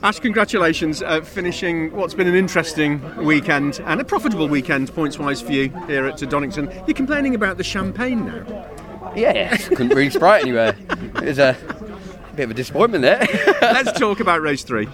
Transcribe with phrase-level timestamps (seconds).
[0.00, 5.40] Ash, congratulations, uh, finishing what's been an interesting weekend and a profitable weekend points wise
[5.42, 6.70] for you here at Donington.
[6.86, 8.66] You're complaining about the champagne now.
[9.16, 10.76] Yeah, couldn't really spray it anywhere.
[11.16, 11.56] It was a
[12.36, 13.26] bit of a disappointment there.
[13.60, 14.88] Let's talk about race three.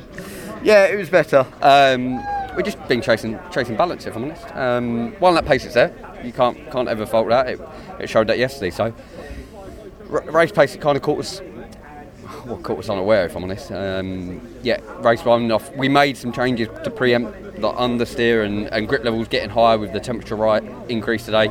[0.62, 1.46] Yeah, it was better.
[1.60, 2.24] Um,
[2.56, 4.56] we've just been chasing chasing balance, if I'm honest.
[4.56, 5.92] Um, while that pace is there,
[6.24, 7.48] you can't can't ever fault that.
[7.48, 7.60] It,
[8.00, 8.70] it showed that yesterday.
[8.70, 8.94] So
[10.10, 11.42] r- race pace, it kind of caught us.
[12.46, 13.72] Well, caught us unaware, if I'm honest.
[13.72, 15.74] Um, yeah, race one off.
[15.76, 19.92] We made some changes to preempt the understeer and, and grip levels getting higher with
[19.94, 21.50] the temperature right increase today.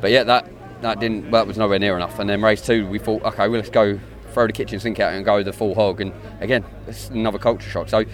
[0.00, 0.48] But yeah, that
[0.82, 1.32] that didn't.
[1.32, 2.20] That was nowhere near enough.
[2.20, 3.98] And then race two, we thought, okay, well, let's go
[4.32, 6.00] throw the kitchen sink out and go the full hog.
[6.00, 7.88] And again, it's another culture shock.
[7.88, 8.04] So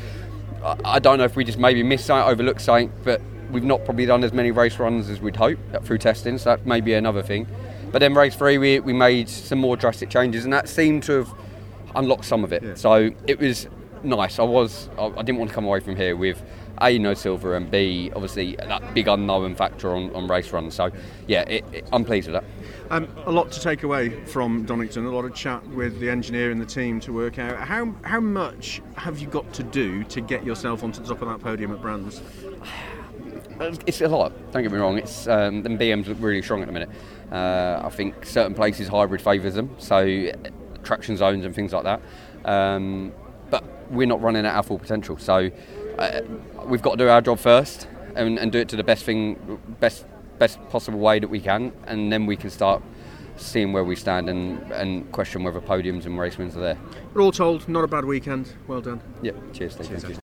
[0.64, 3.84] I, I don't know if we just maybe missed something, overlooked something, but we've not
[3.84, 6.38] probably done as many race runs as we'd hope through testing.
[6.38, 7.46] So that may be another thing.
[7.92, 11.12] But then race three, we, we made some more drastic changes, and that seemed to
[11.12, 11.34] have
[11.96, 12.62] unlocked some of it.
[12.62, 12.74] Yeah.
[12.74, 13.68] So it was
[14.02, 14.38] nice.
[14.38, 16.42] I was I, I didn't want to come away from here with
[16.80, 20.74] a no silver and b obviously that big unknown factor on, on race runs.
[20.74, 20.90] So
[21.26, 22.44] yeah, it, it, I'm pleased with that.
[22.90, 26.50] Um, a lot to take away from Donington, a lot of chat with the engineer
[26.50, 30.20] and the team to work out how, how much have you got to do to
[30.20, 32.22] get yourself onto the top of that podium at Brands?
[33.86, 34.32] It's a lot.
[34.52, 34.98] Don't get me wrong.
[34.98, 36.90] It's um, them BMs look really strong at the minute.
[37.32, 40.30] Uh, I think certain places hybrid favours them, so
[40.86, 42.00] traction zones and things like that.
[42.44, 43.12] Um,
[43.50, 45.50] but we're not running at our full potential, so
[45.98, 46.20] uh,
[46.64, 49.60] we've got to do our job first and, and do it to the best thing,
[49.80, 50.06] best
[50.38, 52.82] best possible way that we can, and then we can start
[53.36, 56.78] seeing where we stand and, and question whether podiums and race wins are there.
[57.14, 58.52] We're all told, not a bad weekend.
[58.66, 59.00] Well done.
[59.22, 59.88] Yeah, cheers, Steve.
[59.88, 60.25] Cheers, Thank you.